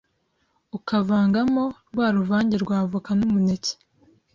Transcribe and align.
ukavangamo 0.77 1.63
rwa 1.91 2.07
ruvange 2.15 2.55
rwa 2.63 2.75
avoka 2.83 3.11
n’umuneke 3.17 3.73